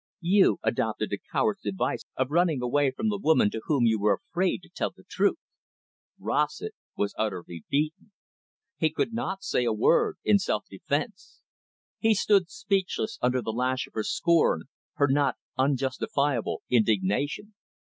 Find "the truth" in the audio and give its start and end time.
4.89-5.37